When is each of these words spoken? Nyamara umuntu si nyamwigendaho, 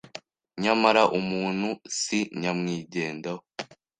Nyamara 0.63 1.03
umuntu 1.19 1.69
si 1.99 2.19
nyamwigendaho, 2.39 3.41